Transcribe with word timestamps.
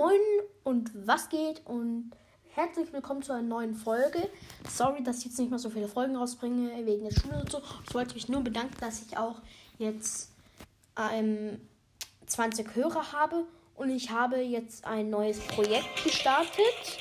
Moin 0.00 0.18
und 0.64 0.90
was 1.06 1.28
geht 1.28 1.60
und 1.66 2.12
herzlich 2.54 2.90
willkommen 2.90 3.20
zu 3.20 3.34
einer 3.34 3.42
neuen 3.42 3.74
Folge. 3.74 4.30
Sorry, 4.66 5.02
dass 5.02 5.18
ich 5.18 5.26
jetzt 5.26 5.38
nicht 5.38 5.50
mehr 5.50 5.58
so 5.58 5.68
viele 5.68 5.88
Folgen 5.88 6.16
rausbringe 6.16 6.70
wegen 6.86 7.04
der 7.04 7.10
Schule 7.10 7.38
und 7.38 7.52
so. 7.52 7.60
Ich 7.86 7.92
wollte 7.92 8.14
mich 8.14 8.26
nur 8.26 8.40
bedanken, 8.40 8.74
dass 8.80 9.02
ich 9.02 9.18
auch 9.18 9.42
jetzt 9.76 10.32
ähm, 10.96 11.60
20 12.24 12.74
Hörer 12.74 13.12
habe 13.12 13.44
und 13.76 13.90
ich 13.90 14.10
habe 14.10 14.36
jetzt 14.36 14.86
ein 14.86 15.10
neues 15.10 15.38
Projekt 15.40 16.02
gestartet. 16.02 16.98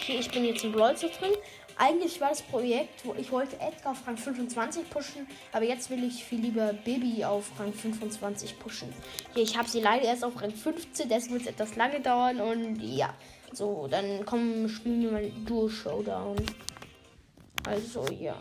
Okay, 0.00 0.16
ich 0.18 0.32
bin 0.32 0.44
jetzt 0.44 0.64
im 0.64 0.72
Brawlster 0.72 1.10
drin. 1.10 1.34
Eigentlich 1.82 2.20
war 2.20 2.28
das 2.28 2.42
Projekt, 2.42 3.06
wo 3.06 3.14
ich 3.14 3.32
wollte 3.32 3.58
Edgar 3.58 3.92
auf 3.92 4.06
Rang 4.06 4.18
25 4.18 4.90
pushen, 4.90 5.26
aber 5.50 5.64
jetzt 5.64 5.88
will 5.88 6.04
ich 6.04 6.22
viel 6.22 6.40
lieber 6.40 6.74
Bibi 6.74 7.24
auf 7.24 7.58
Rang 7.58 7.72
25 7.72 8.58
pushen. 8.58 8.92
Hier, 9.32 9.44
ich 9.44 9.56
habe 9.56 9.66
sie 9.66 9.80
leider 9.80 10.04
erst 10.04 10.22
auf 10.22 10.42
Rang 10.42 10.50
15, 10.50 11.08
deswegen 11.08 11.32
wird 11.36 11.44
es 11.44 11.48
etwas 11.48 11.76
lange 11.76 12.00
dauern 12.00 12.38
und 12.42 12.82
ja. 12.82 13.14
So, 13.54 13.88
dann 13.90 14.26
kommen, 14.26 14.68
spielen 14.68 15.00
wir 15.00 15.10
mal 15.10 15.30
Duo 15.46 15.70
Showdown. 15.70 16.36
Also, 17.66 18.04
ja. 18.12 18.38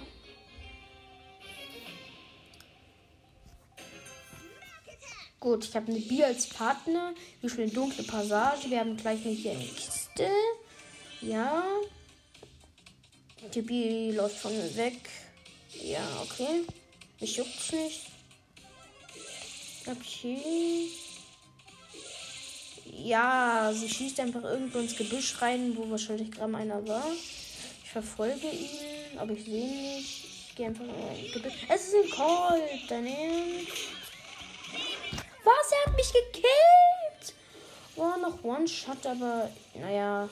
Gut, 5.39 5.63
ich 5.63 5.73
habe 5.77 5.93
eine 5.93 6.01
Bier 6.01 6.25
als 6.25 6.49
Partner. 6.49 7.13
Wir 7.39 7.49
spielen 7.49 7.71
dunkle 7.71 8.03
Passage. 8.03 8.69
Wir 8.69 8.81
haben 8.81 8.97
gleich 8.97 9.21
hier 9.21 9.51
eine 9.51 9.63
Kiste. 9.63 10.27
Ja, 11.21 11.63
Tibi 13.51 14.11
läuft 14.11 14.37
von 14.37 14.55
mir 14.55 14.75
weg. 14.75 14.97
Ja, 15.83 16.01
okay. 16.21 16.63
Ich 17.19 17.37
juckt's 17.37 17.71
nicht. 17.71 18.01
Okay. 19.85 20.89
Ja, 22.85 23.71
sie 23.73 23.89
schießt 23.89 24.19
einfach 24.19 24.43
irgendwo 24.43 24.79
ins 24.79 24.95
Gebüsch 24.95 25.41
rein, 25.41 25.75
wo 25.75 25.89
wahrscheinlich 25.89 26.31
gerade 26.31 26.55
einer 26.55 26.87
war. 26.87 27.05
Ich 27.83 27.89
verfolge 27.89 28.49
ihn, 28.49 29.17
aber 29.17 29.33
ich 29.33 29.45
sehe 29.45 29.61
ihn 29.61 29.95
nicht. 29.95 30.25
Ich 30.25 30.55
gehe 30.55 30.67
einfach 30.67 30.85
ins 30.85 31.33
Gebüsch. 31.33 31.53
Es 31.67 31.87
ist 31.87 31.95
ein 31.95 32.09
Colt, 32.09 32.91
Ernst? 32.91 33.71
Was? 35.43 35.71
Er 35.71 35.85
hat 35.85 35.95
mich 35.95 36.13
gekillt! 36.13 37.33
Oh, 37.95 38.15
noch 38.21 38.43
One-Shot, 38.43 39.05
aber 39.05 39.49
naja. 39.75 40.29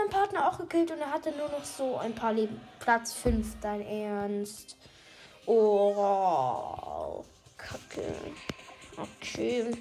Meinen 0.00 0.10
Partner 0.10 0.48
auch 0.48 0.56
gekillt 0.56 0.90
und 0.90 0.98
er 0.98 1.10
hatte 1.12 1.30
nur 1.32 1.48
noch 1.48 1.64
so 1.64 1.98
ein 1.98 2.14
paar 2.14 2.32
Leben. 2.32 2.58
Platz 2.78 3.12
5, 3.12 3.60
dein 3.60 3.86
Ernst. 3.86 4.76
Oh, 5.44 7.22
Kacke. 7.58 8.14
Okay. 8.96 9.76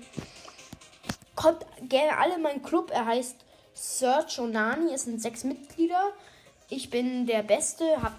Kommt 1.35 1.65
gerne 1.87 2.17
alle 2.17 2.35
in 2.35 2.41
meinen 2.41 2.63
Club. 2.63 2.91
Er 2.91 3.05
heißt 3.05 3.37
Search 3.73 4.39
Onani. 4.39 4.93
Es 4.93 5.03
sind 5.03 5.21
sechs 5.21 5.45
Mitglieder. 5.45 6.11
Ich 6.69 6.89
bin 6.89 7.25
der 7.25 7.43
Beste, 7.43 7.85
hab, 8.01 8.17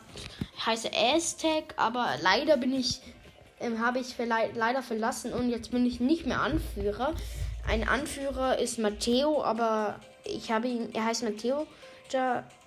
heiße 0.64 0.90
Aztec, 0.94 1.74
aber 1.76 2.14
leider 2.22 2.56
bin 2.56 2.72
ich, 2.72 3.02
ähm, 3.60 3.78
habe 3.84 3.98
ich 3.98 4.16
leider 4.18 4.82
verlassen 4.82 5.34
und 5.34 5.50
jetzt 5.50 5.70
bin 5.70 5.84
ich 5.84 6.00
nicht 6.00 6.24
mehr 6.24 6.40
Anführer. 6.40 7.14
Ein 7.68 7.86
Anführer 7.86 8.58
ist 8.58 8.78
Matteo, 8.78 9.42
aber 9.42 10.00
ich 10.24 10.50
habe 10.50 10.68
ihn, 10.68 10.94
er 10.94 11.04
heißt 11.04 11.24
Matteo 11.24 11.66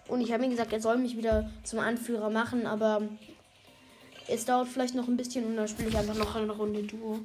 und 0.07 0.21
ich 0.21 0.31
habe 0.31 0.43
ihm 0.43 0.51
gesagt, 0.51 0.73
er 0.73 0.81
soll 0.81 0.97
mich 0.97 1.17
wieder 1.17 1.49
zum 1.63 1.79
Anführer 1.79 2.29
machen, 2.29 2.65
aber 2.65 3.01
es 4.27 4.45
dauert 4.45 4.67
vielleicht 4.67 4.95
noch 4.95 5.07
ein 5.07 5.17
bisschen 5.17 5.45
und 5.45 5.57
dann 5.57 5.67
spiele 5.67 5.89
ich 5.89 5.97
einfach 5.97 6.15
noch 6.15 6.35
eine 6.35 6.51
Runde 6.51 6.83
Duo. 6.83 7.19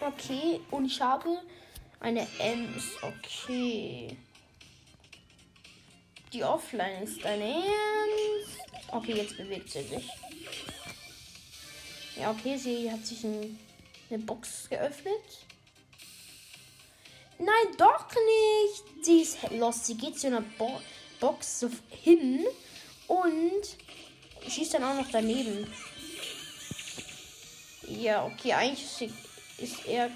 Okay, 0.00 0.60
und 0.70 0.86
ich 0.86 1.00
habe 1.00 1.38
eine 2.00 2.26
Ems. 2.40 2.84
Okay. 3.02 4.16
Die 6.32 6.42
Offline 6.42 7.04
ist 7.04 7.24
dein 7.24 7.40
Ernst. 7.40 8.58
Okay, 8.88 9.12
jetzt 9.12 9.36
bewegt 9.36 9.70
sie 9.70 9.82
sich. 9.82 10.08
Ja, 12.18 12.30
okay, 12.30 12.56
sie 12.56 12.90
hat 12.90 13.06
sich 13.06 13.22
ein, 13.24 13.58
eine 14.10 14.18
Box 14.18 14.68
geöffnet. 14.68 15.46
Nein, 17.44 17.76
doch 17.76 18.06
nicht. 18.08 19.04
Sie 19.04 19.22
ist 19.22 19.50
lost. 19.50 19.86
Sie 19.86 19.96
geht 19.96 20.18
zu 20.18 20.28
einer 20.28 20.42
Bo 20.42 20.80
Box 21.18 21.66
hin 21.90 22.44
und 23.08 23.62
schießt 24.48 24.74
dann 24.74 24.84
auch 24.84 24.94
noch 24.94 25.10
daneben. 25.10 25.72
Ja, 27.88 28.24
okay, 28.24 28.52
eigentlich 28.52 28.84
ist, 28.84 28.98
sie, 28.98 29.12
ist 29.58 29.86
er. 29.86 30.10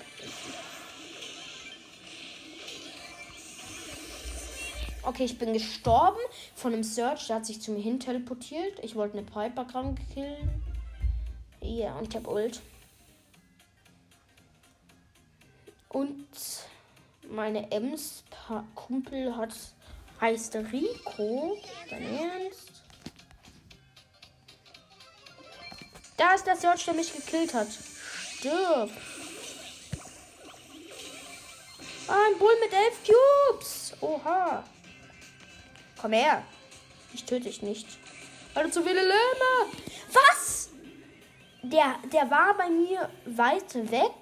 Okay, 5.03 5.25
ich 5.25 5.39
bin 5.39 5.53
gestorben 5.53 6.21
von 6.55 6.73
einem 6.73 6.83
Search, 6.83 7.27
der 7.27 7.37
hat 7.37 7.47
sich 7.47 7.61
zu 7.61 7.73
mir 7.73 7.83
hin 7.83 8.01
teleportiert. 8.01 8.79
Ich 8.83 8.95
wollte 8.95 9.19
eine 9.19 9.27
Piper 9.27 9.65
krank 9.65 9.99
killen. 10.13 10.63
Ja, 11.61 11.97
und 11.97 12.09
ich 12.09 12.17
habe 12.17 12.29
Ult. 12.29 12.61
Und 15.89 16.27
meine 17.29 17.71
Ems 17.71 18.25
Kumpel 18.75 19.37
hat 19.37 19.55
heißt 20.21 20.57
Rico. 20.57 21.57
Dein 21.91 22.19
Ernst? 22.19 22.73
Da 26.17 26.35
ist 26.35 26.47
der 26.47 26.57
Search, 26.57 26.85
der 26.85 26.95
mich 26.95 27.13
gekillt 27.13 27.53
hat. 27.53 27.69
Stirb. 28.39 28.91
ein 32.09 32.39
Bull 32.39 32.55
mit 32.61 32.73
elf 32.73 33.01
Cubes. 33.05 33.93
Oha. 34.01 34.65
Komm 36.01 36.13
her. 36.13 36.43
Ich 37.13 37.25
töte 37.25 37.45
dich 37.45 37.63
nicht. 37.63 37.87
Du 38.55 38.71
zu 38.71 38.83
viele 38.83 39.03
Lähme. 39.03 39.73
Was? 40.13 40.71
Der, 41.63 41.97
der 42.13 42.31
war 42.31 42.57
bei 42.57 42.71
mir 42.71 43.11
weit 43.27 43.75
weg. 43.91 44.13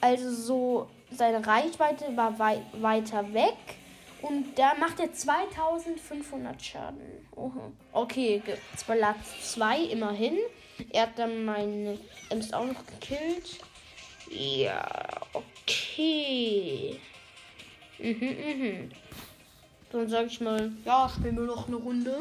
Also 0.00 0.32
so 0.32 0.90
seine 1.16 1.46
Reichweite 1.46 2.16
war 2.16 2.38
wei 2.38 2.62
weiter 2.72 3.32
weg. 3.32 3.56
Und 4.22 4.58
da 4.58 4.74
macht 4.74 5.00
er 5.00 5.12
2500 5.12 6.62
Schaden. 6.62 7.26
Oha. 7.36 7.70
Okay, 7.92 8.42
Platz 8.86 9.52
2 9.52 9.80
immerhin. 9.80 10.38
Er 10.90 11.02
hat 11.02 11.18
dann 11.18 11.44
meine 11.44 11.98
Ems 12.30 12.52
auch 12.52 12.64
noch 12.64 12.86
gekillt. 12.86 13.58
Ja, 14.30 14.86
okay. 15.34 16.98
Mhm, 17.98 18.18
mhm. 18.18 18.90
Dann 19.92 20.08
sage 20.08 20.26
ich 20.26 20.40
mal, 20.40 20.72
ja, 20.84 21.08
spielen 21.08 21.36
wir 21.36 21.44
noch 21.44 21.68
eine 21.68 21.76
Runde. 21.76 22.16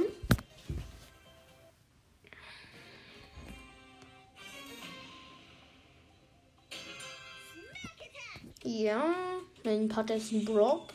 Ja, 8.75 9.13
mein 9.63 9.87
Partner 9.87 10.15
ist 10.15 10.31
ein 10.31 10.45
Brock. 10.45 10.87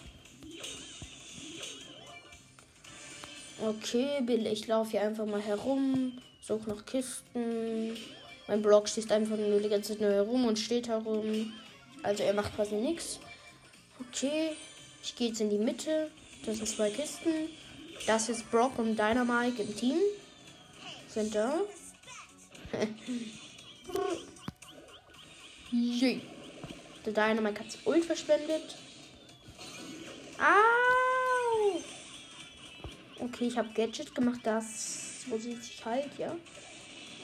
Okay, 3.64 4.20
Bill, 4.22 4.48
ich 4.48 4.66
laufe 4.66 4.90
hier 4.90 5.02
einfach 5.02 5.26
mal 5.26 5.40
herum, 5.40 6.20
suche 6.40 6.70
nach 6.70 6.84
Kisten. 6.84 7.96
Mein 8.48 8.62
Block 8.62 8.88
steht 8.88 9.12
einfach 9.12 9.36
nur 9.36 9.60
die 9.60 9.68
ganze 9.68 9.92
Zeit 9.92 10.00
nur 10.00 10.10
herum 10.10 10.46
und 10.46 10.58
steht 10.58 10.88
herum. 10.88 11.52
Also 12.02 12.24
er 12.24 12.34
macht 12.34 12.56
quasi 12.56 12.74
nichts. 12.74 13.20
Okay, 14.00 14.56
ich 15.04 15.14
gehe 15.14 15.28
jetzt 15.28 15.40
in 15.40 15.50
die 15.50 15.58
Mitte. 15.58 16.10
Das 16.44 16.56
sind 16.56 16.66
zwei 16.66 16.90
Kisten. 16.90 17.30
Das 18.08 18.28
ist 18.28 18.50
Brock 18.50 18.76
und 18.80 18.98
Dynamite 18.98 19.62
im 19.62 19.76
Team. 19.76 19.98
Sind 21.06 21.32
da. 21.32 21.60
Yay. 25.70 26.20
Der 27.08 27.28
Dynamite 27.28 27.60
hat 27.60 27.78
Ult 27.86 28.04
verschwendet. 28.04 28.76
Au! 30.38 31.80
Okay, 33.18 33.46
ich 33.46 33.56
habe 33.56 33.70
Gadget 33.74 34.14
gemacht, 34.14 34.40
das 34.42 35.24
wo 35.28 35.38
sie 35.38 35.54
sich 35.54 35.82
halt, 35.86 36.10
ja. 36.18 36.36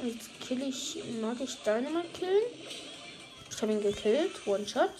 Und 0.01 0.09
jetzt 0.09 0.31
kill 0.41 0.63
ich, 0.63 1.03
mag 1.21 1.39
ich 1.39 1.57
Dynamite 1.57 2.09
killen. 2.19 2.45
Ich 3.51 3.61
habe 3.61 3.73
ihn 3.73 3.83
gekillt, 3.83 4.47
One-Shot. 4.47 4.91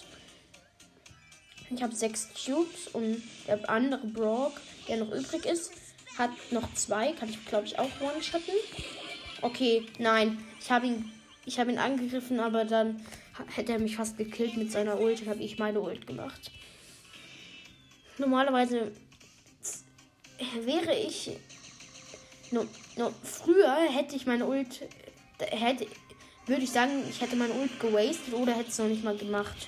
Ich 1.71 1.81
habe 1.81 1.95
sechs 1.95 2.29
Cubes 2.33 2.87
und 2.93 3.23
der 3.47 3.67
andere 3.67 4.05
Brock, 4.05 4.61
der 4.87 4.97
noch 4.97 5.11
übrig 5.11 5.45
ist, 5.45 5.71
hat 6.15 6.29
noch 6.51 6.71
zwei. 6.75 7.13
Kann 7.13 7.29
ich, 7.29 7.43
glaube 7.45 7.65
ich, 7.65 7.79
auch 7.79 7.89
One-Shotten. 8.01 8.53
Okay, 9.41 9.87
nein. 9.97 10.45
Ich 10.61 10.69
habe 10.69 10.85
ihn, 10.85 11.11
ich 11.45 11.59
habe 11.59 11.71
ihn 11.71 11.79
angegriffen, 11.79 12.39
aber 12.39 12.65
dann 12.65 13.03
hätte 13.55 13.73
er 13.73 13.79
mich 13.79 13.95
fast 13.95 14.17
gekillt 14.17 14.57
mit 14.57 14.71
seiner 14.71 14.99
Ult. 14.99 15.27
Habe 15.27 15.43
ich 15.43 15.59
meine 15.59 15.81
Ult 15.81 16.07
gemacht. 16.07 16.51
Normalerweise 18.17 18.91
wäre 20.61 20.95
ich. 20.95 21.31
No, 22.51 22.65
no, 22.95 23.11
früher 23.23 23.75
hätte 23.89 24.15
ich 24.15 24.25
meine 24.25 24.45
Ult. 24.45 24.81
Hätte, 25.39 25.87
würde 26.45 26.63
ich 26.63 26.71
sagen, 26.71 27.03
ich 27.09 27.19
hätte 27.19 27.35
mein 27.35 27.51
Ult 27.51 27.79
gewastet 27.79 28.33
oder 28.33 28.53
hätte 28.53 28.69
es 28.69 28.77
noch 28.77 28.87
nicht 28.87 29.03
mal 29.03 29.17
gemacht. 29.17 29.67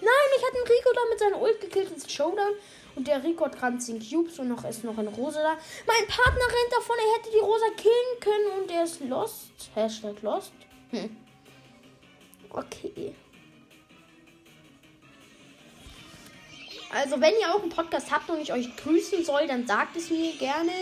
Nein, 0.00 0.28
ich 0.36 0.44
hatte 0.44 0.56
einen 0.56 0.66
Rico 0.66 0.90
da 0.94 1.00
mit 1.10 1.18
seinem 1.18 1.42
Ult 1.42 1.60
gekillt 1.60 1.90
ins 1.92 2.12
Showdown. 2.12 2.54
Und 2.94 3.06
der 3.06 3.22
Rico 3.22 3.44
hat 3.44 3.56
gerade 3.56 3.78
10 3.78 4.00
Cubes 4.00 4.40
und 4.40 4.48
noch 4.48 4.64
ist 4.64 4.82
noch 4.82 4.98
eine 4.98 5.10
Rose 5.10 5.38
da. 5.38 5.56
Mein 5.86 6.08
Partner 6.08 6.44
rennt 6.46 6.72
davon, 6.72 6.96
er 6.98 7.18
hätte 7.18 7.30
die 7.32 7.38
Rosa 7.38 7.66
killen 7.76 8.20
können 8.20 8.60
und 8.60 8.70
er 8.72 8.82
ist 8.82 9.00
lost. 9.00 9.52
Hashtag 9.74 10.20
lost. 10.22 10.52
Hm. 10.90 11.16
Okay. 12.50 13.14
Also, 16.90 17.20
wenn 17.20 17.34
ihr 17.40 17.54
auch 17.54 17.60
einen 17.60 17.70
Podcast 17.70 18.10
habt 18.10 18.30
und 18.30 18.40
ich 18.40 18.52
euch 18.52 18.74
grüßen 18.76 19.24
soll, 19.24 19.46
dann 19.46 19.66
sagt 19.66 19.96
es 19.96 20.10
mir 20.10 20.32
gerne. 20.36 20.72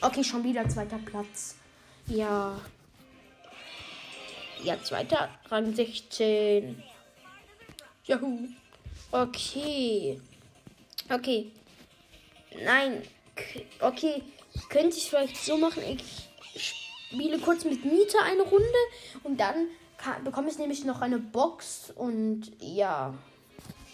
Okay, 0.00 0.22
schon 0.22 0.44
wieder 0.44 0.68
zweiter 0.68 0.98
Platz. 0.98 1.56
Ja. 2.06 2.60
Ja, 4.62 4.82
zweiter 4.82 5.28
Rang 5.48 5.74
16. 5.74 6.82
Juhu. 8.04 8.48
Okay. 9.10 10.20
Okay. 11.08 11.50
Nein. 12.64 13.02
Okay. 13.80 14.22
Könnte 14.68 14.96
ich 14.96 15.08
vielleicht 15.10 15.36
so 15.36 15.56
machen, 15.56 15.82
ich 15.82 16.29
spiele 17.10 17.38
kurz 17.38 17.64
mit 17.64 17.84
Nita 17.84 18.18
eine 18.24 18.42
Runde 18.42 18.78
und 19.24 19.38
dann 19.38 19.66
bekomme 20.24 20.48
ich 20.48 20.58
nämlich 20.58 20.84
noch 20.84 21.00
eine 21.00 21.18
Box 21.18 21.92
und 21.94 22.52
ja. 22.60 23.14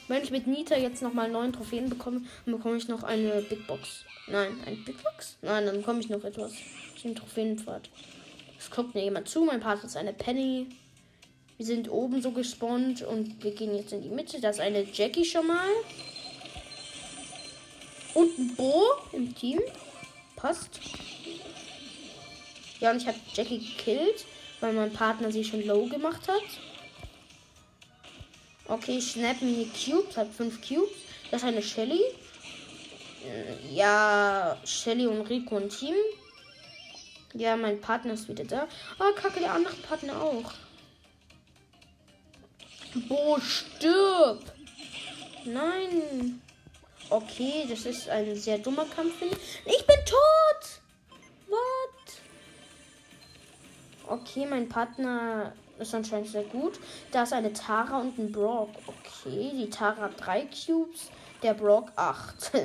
Wenn 0.08 0.22
ich 0.22 0.30
mit 0.30 0.46
Nita 0.46 0.76
jetzt 0.76 1.02
nochmal 1.02 1.28
neun 1.28 1.52
Trophäen 1.52 1.88
bekomme, 1.88 2.22
dann 2.44 2.56
bekomme 2.56 2.76
ich 2.76 2.86
noch 2.86 3.02
eine 3.02 3.42
Big 3.42 3.66
Box. 3.66 4.04
Nein, 4.28 4.56
eine 4.64 4.76
Big 4.76 5.02
Box? 5.02 5.36
Nein, 5.42 5.66
dann 5.66 5.78
bekomme 5.78 6.00
ich 6.00 6.08
noch 6.08 6.22
etwas. 6.22 6.52
Den 7.02 7.16
Trophäenpfad. 7.16 7.90
Es 8.58 8.70
guckt 8.70 8.94
mir 8.94 9.02
jemand 9.02 9.28
zu. 9.28 9.44
Mein 9.44 9.60
Part 9.60 9.82
ist 9.82 9.96
eine 9.96 10.12
Penny. 10.12 10.68
Wir 11.56 11.66
sind 11.66 11.90
oben 11.90 12.22
so 12.22 12.30
gespawnt 12.30 13.02
und 13.02 13.42
wir 13.42 13.52
gehen 13.52 13.74
jetzt 13.74 13.92
in 13.92 14.02
die 14.02 14.10
Mitte. 14.10 14.40
Da 14.40 14.50
ist 14.50 14.60
eine 14.60 14.84
Jackie 14.84 15.24
schon 15.24 15.46
mal. 15.46 15.68
Und 18.14 18.38
ein 18.38 18.54
Bo 18.54 18.82
im 19.12 19.34
Team. 19.34 19.60
Passt. 20.36 20.80
Ja, 22.80 22.90
und 22.90 22.98
ich 22.98 23.06
habe 23.06 23.18
Jackie 23.34 23.58
gekillt, 23.58 24.24
weil 24.60 24.72
mein 24.72 24.92
Partner 24.92 25.32
sie 25.32 25.44
schon 25.44 25.64
low 25.66 25.86
gemacht 25.86 26.28
hat. 26.28 26.42
Okay, 28.68 28.98
ich 28.98 29.12
schnapp 29.12 29.40
mir 29.42 29.66
Cubes, 29.66 30.16
hat 30.16 30.32
fünf 30.34 30.60
Cubes. 30.66 30.90
Das 31.30 31.42
ist 31.42 31.48
eine 31.48 31.62
Shelly. 31.62 32.00
Ja, 33.72 34.56
Shelly 34.64 35.06
und 35.06 35.22
Rico 35.22 35.56
und 35.56 35.70
Team. 35.70 35.94
Ja, 37.34 37.56
mein 37.56 37.80
Partner 37.80 38.14
ist 38.14 38.28
wieder 38.28 38.44
da. 38.44 38.68
Oh, 38.98 39.12
kacke, 39.14 39.40
der 39.40 39.52
andere 39.52 39.76
Partner 39.76 40.20
auch. 40.20 40.52
Bo, 43.08 43.38
stirb! 43.40 44.42
Nein. 45.44 46.40
Okay, 47.10 47.66
das 47.68 47.84
ist 47.84 48.08
ein 48.08 48.34
sehr 48.36 48.58
dummer 48.58 48.86
Kampf. 48.86 49.14
Ich 49.20 49.86
bin 49.86 49.96
tot! 50.06 50.55
Okay, 54.06 54.46
mein 54.46 54.68
Partner 54.68 55.52
ist 55.78 55.94
anscheinend 55.94 56.28
sehr 56.28 56.44
gut. 56.44 56.78
Da 57.10 57.24
ist 57.24 57.32
eine 57.32 57.52
Tara 57.52 58.00
und 58.00 58.16
ein 58.18 58.30
Brock. 58.30 58.70
Okay, 58.86 59.50
die 59.52 59.68
Tara 59.68 60.02
hat 60.02 60.12
drei 60.18 60.46
Cubes, 60.46 61.10
der 61.42 61.54
Brock 61.54 61.90
acht. 61.96 62.52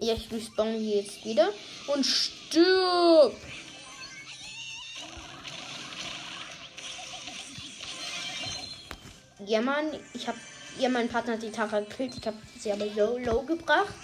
ja, 0.00 0.14
ich 0.14 0.32
respawn 0.32 0.72
hier 0.72 1.02
jetzt 1.02 1.22
wieder 1.24 1.50
und 1.92 2.04
stirb. 2.04 3.34
Ja, 9.46 9.60
Mann, 9.60 9.86
ich 10.14 10.28
habe 10.28 10.38
ja, 10.78 10.88
mein 10.88 11.08
Partner 11.08 11.34
hat 11.34 11.42
die 11.42 11.50
Tara 11.50 11.80
gekillt. 11.80 12.14
Ich 12.16 12.26
habe 12.26 12.36
sie 12.58 12.72
aber 12.72 12.88
so 12.88 13.18
low 13.18 13.42
gebracht. 13.42 13.94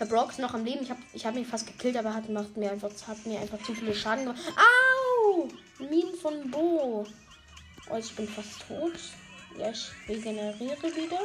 Der 0.00 0.06
Brock 0.06 0.30
ist 0.30 0.38
noch 0.38 0.54
am 0.54 0.64
Leben. 0.64 0.82
Ich 0.82 0.90
habe 0.90 1.00
ich 1.12 1.26
hab 1.26 1.36
ihn 1.36 1.44
fast 1.44 1.66
gekillt, 1.66 1.96
aber 1.96 2.14
hat, 2.14 2.28
macht 2.30 2.56
mir 2.56 2.70
einfach, 2.70 2.90
hat 3.06 3.26
mir 3.26 3.38
einfach 3.38 3.62
zu 3.62 3.74
viele 3.74 3.94
Schaden 3.94 4.24
gemacht. 4.24 4.40
Au! 4.56 5.46
Minen 5.78 6.14
von 6.14 6.50
Bo. 6.50 7.06
Oh, 7.90 7.96
ich 7.96 8.16
bin 8.16 8.26
fast 8.26 8.66
tot. 8.66 8.94
Ja, 9.58 9.70
ich 9.70 9.90
regeneriere 10.08 10.96
wieder. 10.96 11.20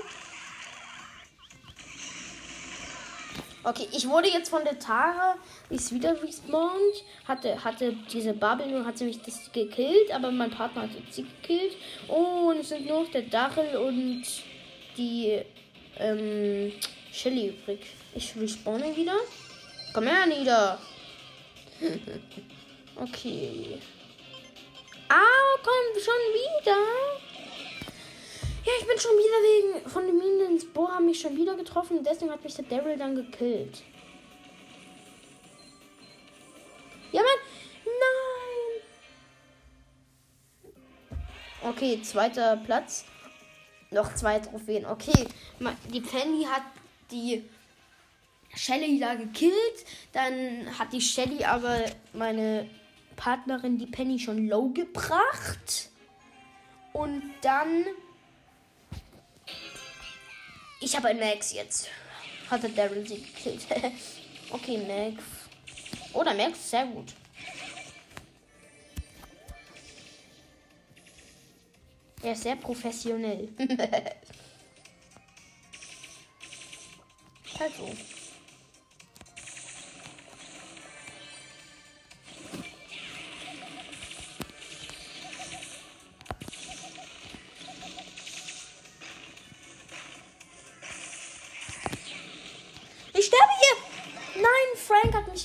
Okay, 3.63 3.87
ich 3.93 4.07
wurde 4.07 4.29
jetzt 4.29 4.49
von 4.49 4.63
der 4.63 4.77
Tara, 4.77 5.37
ist 5.69 5.91
wieder 5.91 6.21
respawned, 6.21 7.03
hatte, 7.27 7.63
hatte 7.63 7.93
diese 8.13 8.33
Bubble 8.33 8.77
und 8.77 8.85
hat 8.85 8.97
sie 8.99 9.05
mich 9.05 9.21
das 9.23 9.51
gekillt, 9.51 10.11
aber 10.13 10.29
mein 10.31 10.51
Partner 10.51 10.83
hat 10.83 10.89
sie 11.09 11.23
gekillt. 11.23 11.75
Oh, 12.07 12.49
und 12.51 12.57
es 12.57 12.69
sind 12.69 12.85
nur 12.85 13.03
noch 13.03 13.11
der 13.11 13.23
Dachel 13.23 13.77
und 13.77 14.23
die 14.97 15.41
ähm, 15.97 16.73
Shelly 17.15 17.47
übrig. 17.47 17.79
Ich 18.13 18.35
respawne 18.35 18.95
wieder. 18.95 19.15
Komm 19.93 20.07
her, 20.07 20.25
nieder. 20.25 20.77
okay. 22.97 23.79
Ah, 25.07 25.57
komm, 25.63 26.01
schon 26.01 26.13
wieder. 26.33 26.77
Ja, 28.65 28.71
ich 28.79 28.85
bin 28.85 28.99
schon 28.99 29.11
wieder 29.11 29.79
wegen 29.79 29.89
von 29.89 30.05
den 30.05 30.17
Minen 30.17 30.51
ins 30.51 30.65
Bohr 30.65 30.91
haben 30.91 31.05
mich 31.05 31.21
schon 31.21 31.37
wieder 31.37 31.55
getroffen. 31.55 32.03
Deswegen 32.03 32.31
hat 32.31 32.43
mich 32.43 32.55
der 32.55 32.65
Daryl 32.65 32.97
dann 32.97 33.15
gekillt. 33.15 33.83
Ja, 37.13 37.21
Mann. 37.21 37.39
Nein. 41.61 41.71
Okay, 41.71 42.01
zweiter 42.01 42.57
Platz. 42.57 43.05
Noch 43.91 44.13
zwei 44.15 44.39
Trophäen. 44.39 44.85
Okay, 44.85 45.27
die 45.93 46.01
Penny 46.01 46.43
hat 46.43 46.63
die 47.11 47.43
Shelly 48.55 48.99
da 48.99 49.15
gekillt. 49.15 49.85
Dann 50.13 50.77
hat 50.77 50.93
die 50.93 51.01
Shelly 51.01 51.43
aber 51.43 51.85
meine 52.13 52.69
Partnerin, 53.15 53.77
die 53.77 53.87
Penny, 53.87 54.19
schon 54.19 54.47
low 54.47 54.69
gebracht. 54.69 55.89
Und 56.93 57.23
dann. 57.41 57.85
Ich 60.79 60.95
habe 60.95 61.09
ein 61.09 61.19
Max 61.19 61.53
jetzt. 61.53 61.89
Hatte 62.49 62.69
Daryl 62.69 63.07
sie 63.07 63.21
gekillt. 63.21 63.65
okay, 64.51 64.77
Max. 64.77 65.23
Oder 66.13 66.31
oh, 66.33 66.37
Max, 66.37 66.69
sehr 66.69 66.85
gut. 66.85 67.13
Er 72.21 72.31
ist 72.31 72.43
sehr 72.43 72.55
professionell. 72.55 73.49
also. 77.59 77.89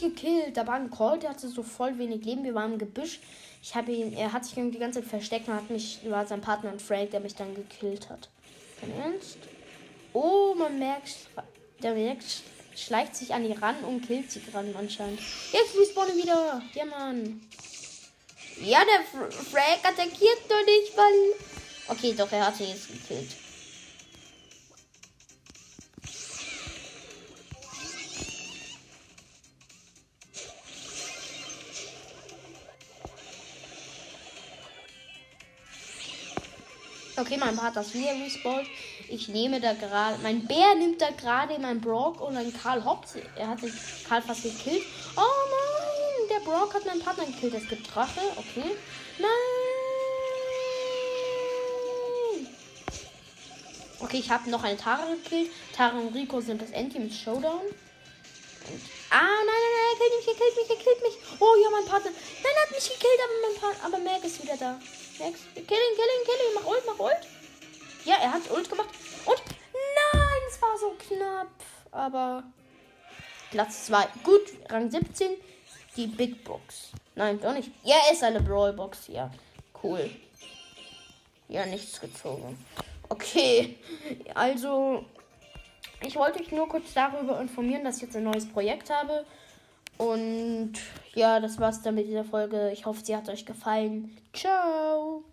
gekillt. 0.00 0.56
Da 0.56 0.66
war 0.66 0.74
ein 0.74 0.90
Call, 0.90 1.18
der 1.18 1.30
hatte 1.30 1.48
so 1.48 1.62
voll 1.62 1.98
wenig 1.98 2.24
Leben. 2.24 2.44
Wir 2.44 2.54
waren 2.54 2.72
im 2.72 2.78
Gebüsch. 2.78 3.20
Ich 3.62 3.74
habe 3.74 3.92
ihn, 3.92 4.12
er 4.14 4.32
hat 4.32 4.44
sich 4.44 4.56
irgendwie 4.56 4.76
die 4.76 4.80
ganze 4.80 5.00
Zeit 5.00 5.08
versteckt 5.10 5.48
und 5.48 5.54
hat 5.54 5.70
mich, 5.70 6.00
war 6.08 6.26
sein 6.26 6.40
Partner 6.40 6.72
und 6.72 6.80
Frank, 6.80 7.10
der 7.10 7.20
mich 7.20 7.34
dann 7.34 7.54
gekillt 7.54 8.08
hat. 8.08 8.28
Kein 8.80 8.92
Ernst? 8.98 9.38
Oh, 10.12 10.54
man 10.56 10.78
merkt, 10.78 11.28
der 11.82 11.94
merkt, 11.94 12.25
schleicht 12.76 13.16
sich 13.16 13.32
an 13.32 13.44
die 13.44 13.52
ran 13.52 13.82
und 13.84 14.06
killt 14.06 14.30
sie 14.30 14.40
gerade 14.40 14.75
anscheinend. 14.76 15.20
Jetzt 15.52 15.76
respawne 15.78 16.16
wieder. 16.16 16.62
Ja, 16.75 16.84
Mann. 16.84 17.40
Ja, 18.62 18.82
der 18.84 19.04
Frank 19.30 19.80
attackiert 19.82 20.40
doch 20.49 20.64
nicht, 20.64 20.96
weil. 20.96 21.34
Okay, 21.88 22.14
doch, 22.16 22.30
er 22.30 22.46
hat 22.46 22.56
sie 22.56 22.64
jetzt 22.64 22.88
gekillt. 22.88 23.30
Okay, 37.20 37.36
mein 37.38 37.54
Part 37.54 37.76
das 37.76 37.92
wieder 37.92 38.12
respawnt. 38.12 38.66
Ich 39.08 39.28
nehme 39.28 39.60
da 39.60 39.74
gerade. 39.74 40.18
Mein 40.22 40.46
Bär 40.46 40.74
nimmt 40.74 41.02
da 41.02 41.10
gerade 41.10 41.58
meinen 41.58 41.80
Brock 41.80 42.20
und 42.20 42.34
dann 42.34 42.52
Karl 42.52 42.82
Hobbs. 42.84 43.16
Er 43.36 43.48
hat 43.48 43.60
sich 43.60 43.72
Karl 44.08 44.22
fast 44.22 44.42
gekillt. 44.42 44.82
Oh 45.16 45.20
nein! 45.20 46.28
Der 46.30 46.40
Brock 46.44 46.72
hat 46.74 46.86
meinen 46.86 47.02
Partner 47.02 47.26
gekillt. 47.26 47.54
Es 47.54 47.68
gibt 47.68 47.94
Drache. 47.94 48.20
Okay. 48.36 48.70
Nein! 49.18 49.28
Okay, 54.00 54.18
ich 54.18 54.30
habe 54.30 54.48
noch 54.48 54.64
eine 54.64 54.78
Tara 54.78 55.04
gekillt. 55.22 55.50
Tara 55.76 55.98
und 55.98 56.14
Rico 56.14 56.40
sind 56.40 56.62
das 56.62 56.70
Endteam 56.70 57.02
im 57.02 57.10
Showdown. 57.10 57.60
Und, 57.60 58.80
ah, 59.10 59.20
nein, 59.20 59.46
nein, 59.46 59.72
nein, 59.76 59.79
killt 60.00 60.16
mich, 60.16 60.28
er 60.28 60.35
killt 60.35 60.57
mich, 60.57 60.71
er 60.71 60.76
killt 60.76 61.02
mich. 61.02 61.40
Oh 61.40 61.54
ja, 61.62 61.71
mein 61.71 61.85
Partner. 61.85 62.11
Nein, 62.11 62.52
er 62.57 62.62
hat 62.62 62.71
mich 62.71 62.88
gekillt, 62.88 63.21
aber 63.25 63.37
mein 63.47 63.61
Partner. 63.61 63.85
Aber 63.87 63.99
Meg 63.99 64.25
ist 64.25 64.42
wieder 64.42 64.57
da. 64.57 64.80
Max, 65.19 65.40
kill 65.54 65.62
ihn, 65.62 65.66
kill 65.66 66.11
ihn, 66.16 66.25
kill 66.25 66.40
ihn. 66.47 66.54
Mach 66.54 66.66
Ult, 66.66 66.87
mach 66.87 66.99
Ult. 66.99 67.26
Ja, 68.04 68.16
er 68.16 68.33
hat 68.33 68.50
Ult 68.50 68.69
gemacht. 68.69 68.88
Und 69.26 69.42
nein, 69.73 70.42
es 70.49 70.62
war 70.62 70.78
so 70.78 70.97
knapp. 70.99 71.52
Aber 71.92 72.45
Platz 73.50 73.87
2. 73.87 74.07
Gut, 74.25 74.42
Rang 74.71 74.90
17. 74.90 75.37
Die 75.97 76.07
Big 76.07 76.45
Box. 76.45 76.92
Nein, 77.14 77.40
doch 77.40 77.52
nicht. 77.52 77.71
Ja, 77.83 77.97
ist 78.11 78.23
eine 78.23 78.40
Brawl 78.40 78.73
Box. 78.73 79.09
Ja, 79.09 79.30
cool. 79.83 80.09
Ja, 81.49 81.66
nichts 81.66 82.00
gezogen. 82.00 82.64
Okay, 83.09 83.76
also 84.35 85.04
ich 86.00 86.14
wollte 86.14 86.40
euch 86.40 86.52
nur 86.52 86.69
kurz 86.69 86.95
darüber 86.95 87.40
informieren, 87.40 87.83
dass 87.83 87.97
ich 87.97 88.02
jetzt 88.02 88.16
ein 88.16 88.23
neues 88.23 88.49
Projekt 88.49 88.88
habe. 88.88 89.26
Und 90.00 90.73
ja, 91.14 91.40
das 91.40 91.61
war's 91.61 91.83
dann 91.83 91.95
mit 91.95 92.07
dieser 92.07 92.25
Folge. 92.25 92.71
Ich 92.73 92.87
hoffe, 92.87 93.04
sie 93.04 93.14
hat 93.14 93.28
euch 93.28 93.45
gefallen. 93.45 94.16
Ciao. 94.33 95.25